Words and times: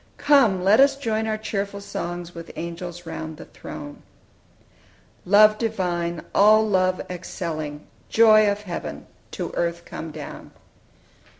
"Come, 0.17 0.63
let 0.63 0.79
us 0.79 0.95
join 0.95 1.27
our 1.27 1.37
cheerful 1.37 1.79
songs 1.79 2.33
With 2.33 2.49
angels 2.55 3.05
round 3.05 3.37
the 3.37 3.45
throne." 3.45 4.01
"Love 5.27 5.59
divine, 5.59 6.23
all 6.33 6.67
love 6.67 6.99
excelling; 7.07 7.85
Joy 8.09 8.49
of 8.51 8.63
heaven, 8.63 9.05
to 9.33 9.51
earth 9.51 9.85
come 9.85 10.09
down." 10.09 10.53